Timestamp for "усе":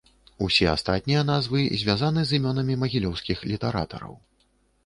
0.45-0.65